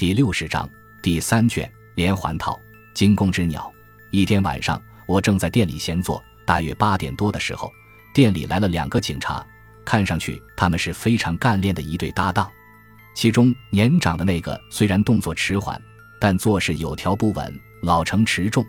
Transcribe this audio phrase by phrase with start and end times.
[0.00, 0.66] 第六十章
[1.02, 2.58] 第三卷连环套。
[2.94, 3.70] 惊弓之鸟。
[4.10, 7.70] 一天晚上，我正在店里闲坐，大约八点多的时候，
[8.14, 9.46] 店里来了两个警察，
[9.84, 12.50] 看上去他们是非常干练的一对搭档。
[13.14, 15.78] 其中年长的那个虽然动作迟缓，
[16.18, 18.64] 但做事有条不紊，老成持重，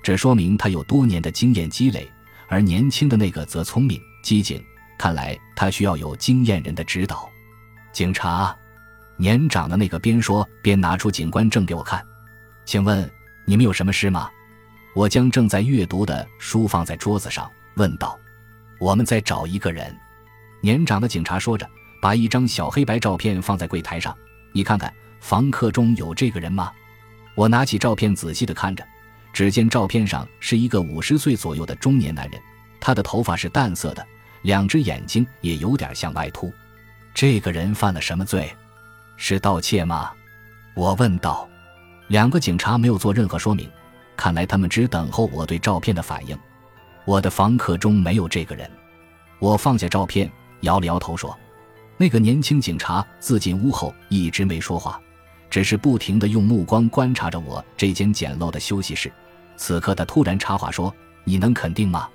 [0.00, 2.02] 这说明他有多年的经验积累；
[2.46, 4.64] 而年轻的那个则聪明机警，
[4.96, 7.28] 看来他需要有经验人的指导。
[7.92, 8.56] 警察。
[9.20, 12.00] 年长的那个边说边拿出警官证给我看，
[12.64, 13.10] 请问
[13.44, 14.30] 你们有什么事吗？
[14.94, 18.16] 我将正在阅读的书放在桌子上，问道
[18.78, 19.94] ：“我们在找一个人。”
[20.62, 21.68] 年长的警察说着，
[22.00, 24.16] 把一张小黑白照片放在柜台上
[24.54, 26.72] ：“你看看，房客中有这个人吗？”
[27.34, 28.84] 我拿起照片仔细的看着，
[29.32, 32.40] 只见照片上是一个五十岁左右的中年男人，
[32.80, 34.06] 他的头发是淡色的，
[34.42, 36.52] 两只眼睛也有点向外凸。
[37.14, 38.52] 这个人犯了什么罪？
[39.18, 40.10] 是盗窃吗？
[40.74, 41.46] 我问道。
[42.06, 43.70] 两个警察没有做任何说明，
[44.16, 46.38] 看来他们只等候我对照片的反应。
[47.04, 48.70] 我的房客中没有这个人。
[49.38, 51.38] 我放下照片，摇了摇头说
[51.98, 54.98] ：“那个年轻警察自进屋后一直没说话，
[55.50, 59.12] 只是不停地用目光观察着我这间简陋的休息室。
[59.56, 62.08] 此刻他突然插话说：‘你能肯定吗？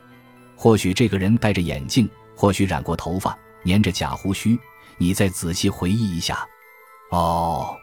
[0.56, 4.58] 或许这个人戴着眼镜，或许染过头发，粘着假胡须。
[4.98, 6.44] 你再仔细回忆一下。’”
[7.14, 7.78] 哦，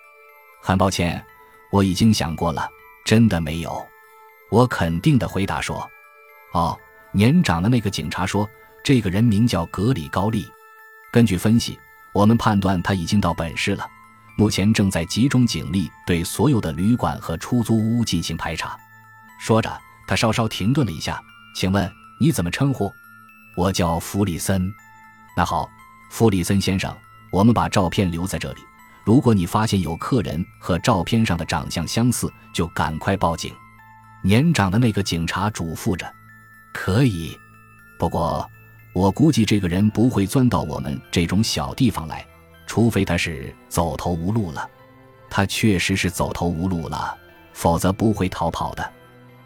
[0.60, 1.24] 很抱歉，
[1.70, 2.68] 我已经想过了，
[3.04, 3.86] 真的没有。
[4.50, 5.88] 我肯定的回答说
[6.52, 6.76] ：“哦。”
[7.12, 8.48] 年长的那个警察说
[8.82, 10.48] ：“这个人名叫格里高利。
[11.12, 11.78] 根据分析，
[12.12, 13.86] 我们判断他已经到本市了，
[14.36, 18.76] 目前正在集中警力对所有的旅馆和出租屋进行排查。”
[19.38, 21.22] 说着，他稍稍停顿了一下
[21.54, 21.88] ：“请问
[22.20, 22.92] 你怎么称呼
[23.56, 24.72] ？”“我叫弗里森。
[25.36, 25.68] ”“那好，
[26.10, 26.96] 弗里森先生，
[27.30, 28.60] 我们把照片留在这里。”
[29.04, 33.52] 如果你发现有客人和照片上的长相相似，就赶快报警。
[34.22, 36.06] 年长的那个警察嘱咐着
[36.72, 37.36] ：“可以，
[37.98, 38.48] 不过
[38.92, 42.24] 我估计这个人不会钻到我们这种小地方来，
[42.66, 44.68] 除非他是走投无路了。
[45.30, 47.16] 他确实是走投无路了，
[47.52, 48.92] 否则不会逃跑的。”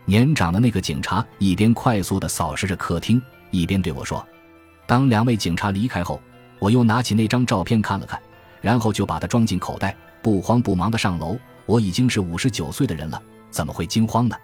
[0.05, 4.27] 年长的那个警察一边快速地扫视着客厅，一边对我说
[4.84, 6.21] ：“当两位警察离开后，
[6.59, 8.21] 我又拿起那张照片看了看。”
[8.65, 11.39] 然后就把它装进口袋，不慌不忙地上楼。
[11.67, 14.35] 我已经是五十九岁的人了，怎么会惊慌呢？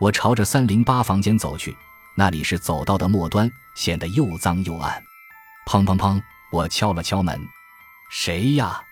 [0.00, 1.76] 我朝着三零八房间走去，
[2.16, 5.00] 那里是走道的末端，显得又脏又暗。
[5.68, 6.20] 砰砰砰！
[6.50, 7.40] 我敲了敲门。
[8.10, 8.82] 谁呀？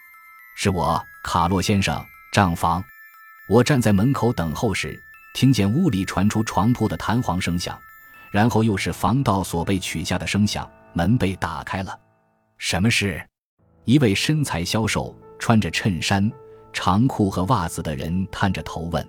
[0.55, 2.01] 是我，卡洛先生。
[2.33, 2.83] 账房。
[3.49, 4.97] 我站在门口等候时，
[5.35, 7.77] 听见屋里传出床铺的弹簧声响，
[8.31, 10.71] 然后又是防盗锁被取下的声响。
[10.93, 11.99] 门被打开了。
[12.57, 13.21] 什么事？
[13.85, 16.31] 一位身材消瘦、穿着衬衫、
[16.73, 19.07] 长裤和袜子的人探着头问：“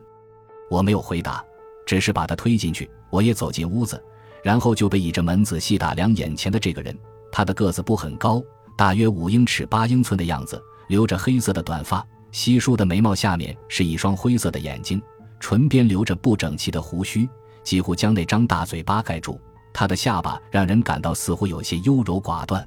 [0.72, 1.44] 我没有回答，
[1.86, 2.90] 只是把他推进去。
[3.10, 4.02] 我也走进屋子，
[4.42, 6.98] 然后就被倚着门仔细打量眼前的这个人。
[7.32, 8.42] 他的个子不很高，
[8.78, 15.02] 大约五英尺八英寸的样子，留着黑色的短发，稀疏的眉毛下面是一双灰色的眼睛，
[15.40, 17.30] 唇边留着不整齐的胡须，
[17.62, 19.40] 几乎将那张大嘴巴盖住。
[19.74, 22.66] 他的下巴让人感到似乎有些优柔寡断。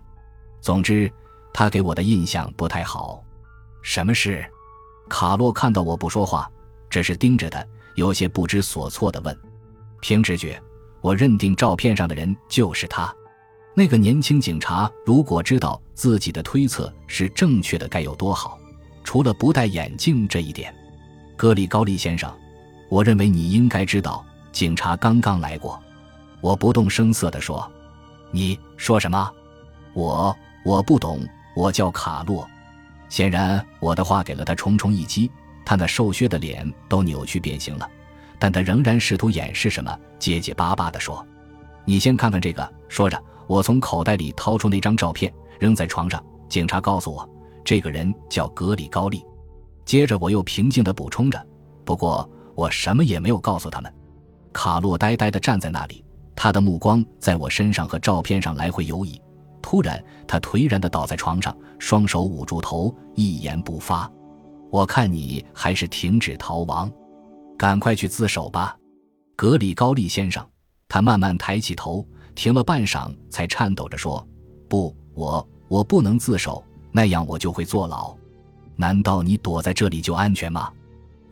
[0.60, 1.10] 总之。”
[1.54, 3.24] 他给我的印象不太好。
[3.80, 4.44] 什么事？
[5.08, 6.50] 卡洛看到我不说话，
[6.90, 9.38] 只是盯着他，有些不知所措地问。
[10.00, 10.60] 凭直觉，
[11.00, 13.14] 我认定照片上的人就是他。
[13.74, 18.58] 那个年轻警察如果知道自己的推测是正确的，该有多好！
[19.04, 20.74] 除了不戴眼镜这一点，
[21.36, 22.32] 格里高利先生，
[22.88, 25.80] 我认为你应该知道，警察刚刚来过。
[26.40, 27.70] 我不动声色地说
[28.32, 29.30] ：“你说什么？
[29.92, 31.20] 我我不懂。”
[31.54, 32.48] 我叫卡洛，
[33.08, 35.30] 显然我的话给了他重重一击，
[35.64, 37.88] 他那瘦削的脸都扭曲变形了，
[38.38, 41.24] 但他仍然试图掩饰什么，结结巴巴地说
[41.84, 46.22] ：“你先看看这个。”说着，我从口袋里掏出那张照片，扔在床上。
[46.48, 47.28] 警察告诉我，
[47.64, 49.24] 这个人叫格里高利。
[49.84, 51.44] 接着我又平静地补充着
[51.84, 53.92] ：“不过我什么也没有告诉他们。”
[54.52, 56.04] 卡洛呆呆地站在那里，
[56.36, 59.20] 他的目光在我身上和照片上来回游移。
[59.64, 64.08] 突然，他颓然地倒在床上，双手捂住头，一言不发。
[64.70, 66.92] 我看你还是停止逃亡，
[67.56, 68.76] 赶快去自首吧，
[69.34, 70.46] 格里高利先生。
[70.86, 74.24] 他慢慢抬起头，停了半晌，才颤抖着说
[74.68, 76.62] ：“不，我我不能自首，
[76.92, 78.14] 那样我就会坐牢。
[78.76, 80.70] 难道你躲在这里就安全吗？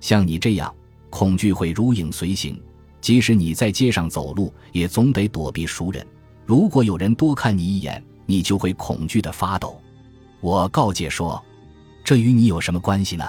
[0.00, 0.74] 像你这样，
[1.10, 2.58] 恐惧会如影随形，
[3.02, 6.04] 即使你在街上走路，也总得躲避熟人。
[6.46, 8.02] 如果有人多看你一眼。”
[8.32, 9.78] 你就会恐惧的发抖。
[10.40, 11.42] 我告诫说
[12.02, 13.28] ：“这与你有什么关系呢？”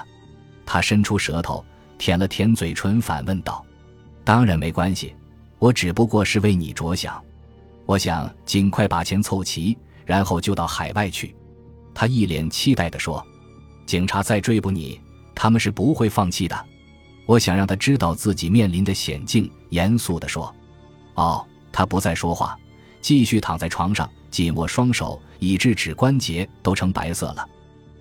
[0.65, 1.63] 他伸出舌头
[1.97, 3.65] 舔了舔嘴唇，反问道
[4.23, 5.13] ：“当然没关系，
[5.59, 7.21] 我只不过是为你着想。
[7.85, 11.35] 我想尽快把钱凑齐，然后就到海外去。”
[11.93, 13.21] 他一脸期待地说
[13.85, 15.01] ：“警察再追捕你，
[15.35, 16.65] 他们是不会放弃的。”
[17.27, 20.55] 我想让他知道自己面临的险境，严肃地说
[21.15, 21.45] ：“哦。”
[21.75, 22.55] 他不再说话，
[23.03, 27.45] 继续躺在床上，紧握双手，以致指关节都成白色了。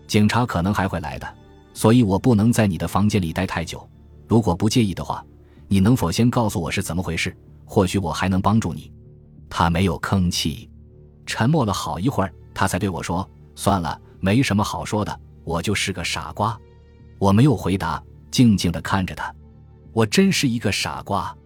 [0.06, 1.34] 警察可能还会来的，
[1.74, 3.86] 所以我不能在你的房间里待太久。
[4.28, 5.22] 如果不介意的话，
[5.66, 7.36] 你能否先告诉我是怎么回事？
[7.64, 8.92] 或许我还能帮助你。
[9.50, 10.70] 他没有吭气，
[11.26, 16.56] 沉默了好一会儿，他才对我说：“算了，没什么好说的，我就是个傻瓜。”
[17.18, 18.00] 我没有回答，
[18.30, 19.34] 静静地看着他。
[19.92, 21.36] 我真是一个傻瓜。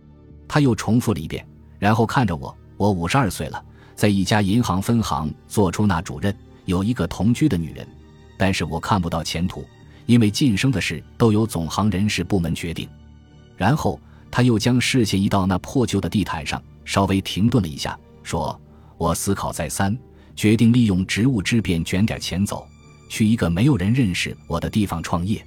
[0.47, 1.47] 他又重复了一遍。
[1.79, 3.64] 然后看着我，我五十二岁了，
[3.94, 6.37] 在一家银行分行做出纳主任，
[6.67, 7.87] 有一个同居的女人，
[8.37, 9.64] 但是我看不到前途，
[10.05, 12.88] 因为晋升的事都由总行人事部门决定。
[13.56, 13.99] 然后
[14.31, 18.61] 他又将视线移到那破旧的地毯上，稍微停顿了一下，说
[18.99, 19.96] ：“我思考再三，
[20.34, 22.67] 决定利用职务之便卷点钱走，
[23.08, 25.43] 去一个没有人认识我的地方创业。”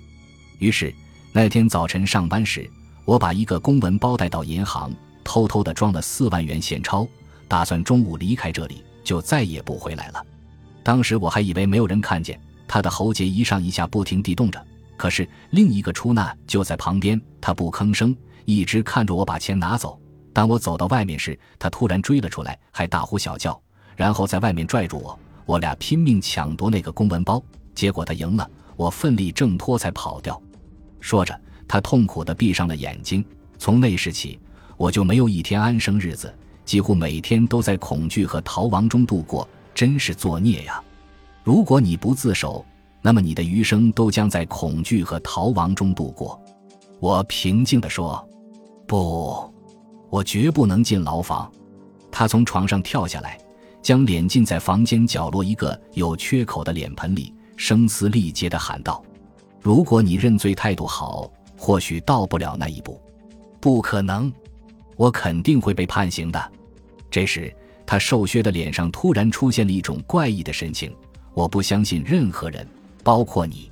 [0.57, 0.91] 于是
[1.31, 2.67] 那天早晨上班时，
[3.05, 4.91] 我把一个公文包带到银行。
[5.21, 7.07] 偷偷的装了四万元现钞，
[7.49, 10.25] 打算中午离开这里，就再也不回来了。
[10.83, 14.65] 当时我还以为没有人看见，他的喉结一上一下不停地动着。
[14.95, 18.15] 可是另一个出纳就在旁边，他不吭声，
[18.45, 19.99] 一直看着我把钱拿走。
[20.31, 23.59] 当我走到外面时，他突然追了出来，还大呼小叫，
[23.95, 27.43] 然后在外面拽住我，我俩拼命抢夺那个公文包。
[27.73, 30.39] 结果他赢了，我奋力挣脱才跑掉。
[30.99, 31.35] 说着，
[31.67, 33.25] 他痛苦地闭上了眼睛。
[33.57, 34.39] 从那时起。
[34.77, 36.33] 我就没有一天安生日子，
[36.69, 40.80] 几乎每天都在恐惧和逃亡中度过，真是作孽呀！
[41.44, 42.63] 如果你不自首，
[43.01, 46.39] 那么你的余生都将在恐惧和逃亡中度过。
[47.00, 48.24] 我平静地说
[48.86, 49.51] ：“不，
[50.12, 51.51] 我绝不能进牢房。”
[52.12, 53.39] 他从床上跳下来，
[53.81, 59.04] 将脸浸在房间角落一个有缺口的脸盆里，声嘶力竭地喊道
[59.60, 63.01] ：“如果你认罪态度好，或许到不了那一步。
[63.60, 64.31] 不可能。”
[64.95, 66.51] 我肯定会被判刑的。
[67.09, 67.53] 这时，
[67.85, 70.95] 他瘦削的脸上突然出现了一种怪异的神情。
[71.33, 72.67] 我不相信任何人，
[73.03, 73.71] 包括你。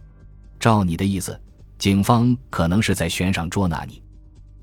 [0.59, 1.39] 照你的意思，
[1.77, 4.01] 警方可能是在悬赏捉拿你，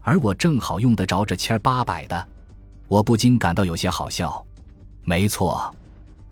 [0.00, 2.28] 而我正好用得着这千八百的。
[2.88, 4.44] 我不禁感到有些好笑。
[5.02, 5.74] 没错，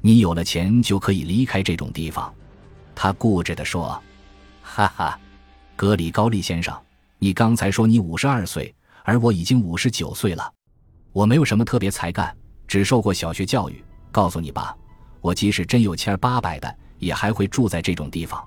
[0.00, 2.32] 你有了钱就可以离开这种地方。
[2.94, 4.02] 他固执地说
[4.62, 5.18] ：“哈哈，
[5.76, 6.76] 格里高利先生，
[7.18, 8.74] 你刚才说你五十二岁。”
[9.04, 10.52] 而我已经五十九岁了，
[11.12, 12.34] 我没有什么特别才干，
[12.66, 13.84] 只受过小学教育。
[14.10, 14.76] 告诉你吧，
[15.20, 18.42] 我即使真有千八百的，也还会住在这种地方。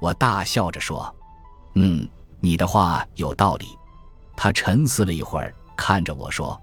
[0.00, 1.14] 我大笑着说
[1.74, 2.08] ：“嗯，
[2.40, 3.66] 你的话有道理。”
[4.36, 6.60] 他沉思了一会儿，看着我说：“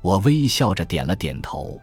[0.00, 1.80] 我微笑着点了点头。”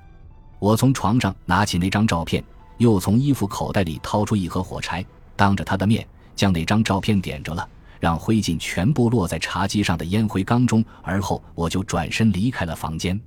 [0.60, 2.44] 我从床上拿起那张照片，
[2.78, 5.06] 又从衣服口袋里掏出一盒火柴，
[5.36, 7.68] 当着他的面将那张照片点着了。
[8.06, 13.20] 让灰烬全部落在茶几上的烟灰缸中，而后我就转身离开了房间。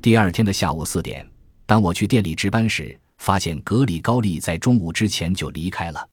[0.00, 1.30] 第二天的下午四点，
[1.66, 6.08] 当我去店里值班时，发现格里高利在中午之前就离开了。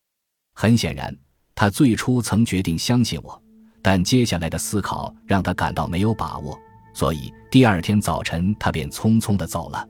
[0.56, 1.18] 很显然，
[1.56, 3.42] 他最初曾决定相信我，
[3.82, 6.60] 但接下来的思考让他感到没有把握，
[6.94, 9.88] 所以第二天早晨他便匆匆地走了。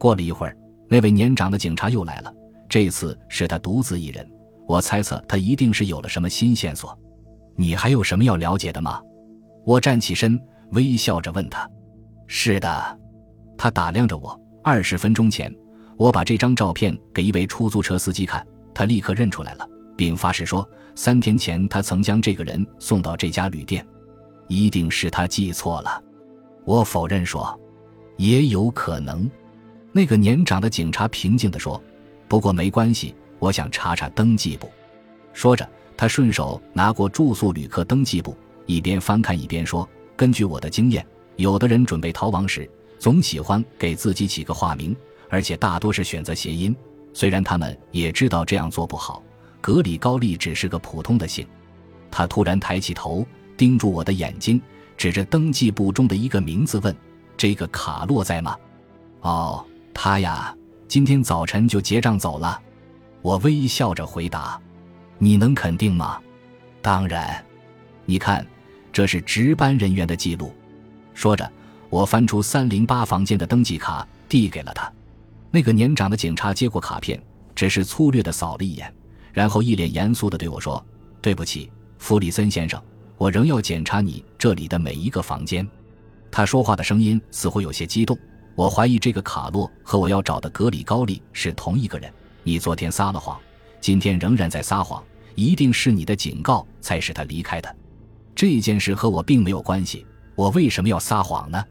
[0.00, 0.56] 过了一会儿，
[0.88, 2.34] 那位年长的警察又来了，
[2.68, 4.28] 这次是他独自一人。
[4.66, 6.98] 我猜测他一定是有了什么新线索。
[7.56, 9.00] 你还有什么要了解的吗？
[9.64, 10.40] 我站起身，
[10.72, 11.68] 微笑着问他
[12.26, 12.98] ：“是的。”
[13.56, 14.38] 他打量着我。
[14.64, 15.52] 二十分钟前，
[15.96, 23.86] 我把这张照片给一位出租车司机看，他立刻认出来了，并发誓说，三天前他曾将这个人送到这家旅店。
[24.48, 26.02] 一定是他记错了。
[26.64, 27.58] 我否认说
[28.18, 29.30] ：“也有可能。”
[29.92, 31.82] 那个年长的警察平静地说
[32.26, 34.68] ：“不过没关系，我想查查登记簿。”
[35.32, 35.68] 说着。
[36.02, 41.06] 他顺手拿过住宿旅客登记簿，一边翻看一边说：“根据我的经验，
[41.36, 42.68] 有的人准备逃亡时，
[42.98, 44.96] 总喜欢给自己起个化名，
[45.28, 46.74] 而且大多是选择谐音。
[47.14, 49.22] 虽然他们也知道这样做不好，
[49.60, 51.46] 格里高利只是个普通的姓。”
[52.10, 53.24] 他突然抬起头，
[53.56, 54.60] 盯住我的眼睛，
[54.96, 56.92] 指着登记簿中的一个名字问
[57.38, 58.56] ：“这个卡洛在吗
[59.22, 60.52] ？”“哦，他呀，
[60.88, 62.60] 今天早晨就结账走了。”
[63.22, 64.60] 我微笑着回答。
[65.22, 66.20] 你能肯定吗？
[66.80, 67.40] 当然。
[68.04, 68.44] 你看，
[68.92, 70.52] 这是值班人员的记录。
[71.14, 71.48] 说着，
[71.88, 74.92] 我翻出三零八房间的登记卡，递给了他。
[75.52, 77.22] 那个年长的警察接过卡片，
[77.54, 78.92] 只是粗略的扫了一眼，
[79.32, 80.84] 然后一脸严肃的对我说
[81.22, 82.82] ：“对不起，弗里森先生，
[83.16, 85.64] 我仍要检查你这里的每一个房间。
[86.32, 88.18] 他说话的声音似乎有些激动。
[88.56, 92.12] 我怀疑这个卡洛和我要找的格里高利是同一个人。
[92.42, 93.38] 你昨天撒了谎，
[93.80, 95.00] 今天仍然在撒谎，
[95.34, 97.76] 一定是你的警告才使他离开的。
[98.34, 100.06] 这件事和我并没有关系。
[100.34, 101.62] 我为什么要撒谎呢？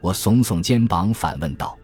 [0.00, 1.76] 我耸耸肩膀反问道。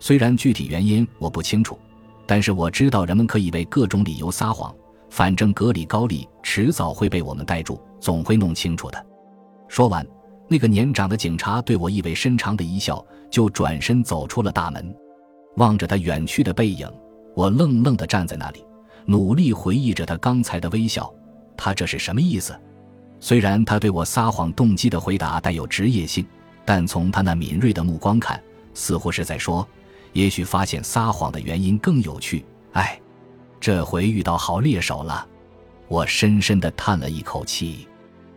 [0.00, 1.78] 虽然具体原因我不清楚，
[2.26, 4.74] 但是我知道人们可以为各种理由撒谎。
[5.10, 9.06] 反正格里高利迟早会被我们逮住，总会弄清楚的。
[9.66, 10.06] 说完，
[10.48, 14.94] 那个年长的警察对我意味深长的一笑，就转身走出了大门。
[15.56, 16.88] 望着他远去的背影，
[17.34, 18.64] 我愣愣地站在那里，
[19.08, 21.12] 努力回忆着他刚才的微笑。
[21.56, 22.54] 他这是什么意思？
[23.18, 26.24] 虽然他对我撒谎动机的回答带有职业性，
[26.64, 28.40] 但从他那敏锐的目光看，
[28.74, 29.66] 似乎是在说：
[30.12, 32.44] 也许发现撒谎的原因更有趣。
[32.74, 33.00] 哎。
[33.60, 35.26] 这回遇到好猎手了，
[35.88, 37.88] 我深深地叹了一口气。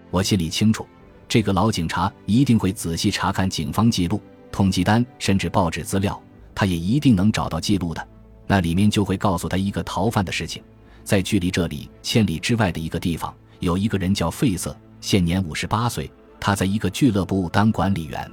[0.10, 0.84] 我心里清楚，
[1.28, 4.20] 这个老警察一定会仔细查看警方记录、
[4.52, 6.20] 通缉单，甚至报纸资料。
[6.56, 8.08] 他也一定能找到记录的，
[8.52, 10.62] 那里面就会告诉他一个逃犯的事情。
[11.06, 16.12] 在距离这里千里之外的一个地方，有一个人叫费瑟，现年五十八岁。
[16.38, 18.30] 他在一个俱乐部当管理员。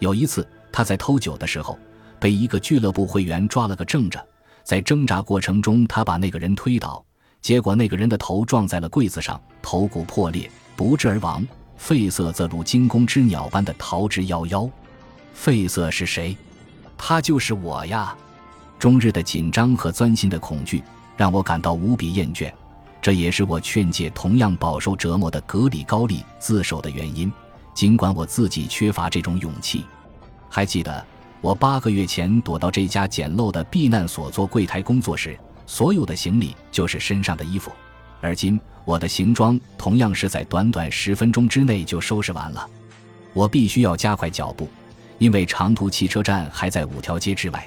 [0.00, 1.78] 有一次，他在偷酒的时候，
[2.18, 4.20] 被一个俱乐部会员抓了个正着。
[4.64, 7.04] 在挣扎过程中，他把那个人推倒，
[7.40, 11.46] 结果那个人的头撞在了柜子上，头骨破裂，不治而亡。
[11.76, 14.68] 费瑟则如惊弓之鸟般的逃之夭夭。
[15.32, 16.36] 费瑟是谁？
[16.98, 18.16] 他就是我呀！
[18.84, 20.84] 终日的紧张和钻心的恐惧
[21.16, 22.52] 让我感到无比厌倦，
[23.00, 27.32] 这也是我劝诫同样饱受折磨的格里高利自首的原因。
[27.72, 29.86] 尽管我自己缺乏这种勇气，
[30.50, 31.02] 还记得。
[31.40, 37.72] 我八个月前躲到这家简陋的避难所做柜台工作时，所有的行李就是身上的衣服。
[38.20, 42.68] 而今，我的行装同样是在短短十分钟之内就收拾完了。
[43.32, 44.68] 我必须要加快脚步，
[45.16, 47.66] 因为长途汽车站还在五条街之外。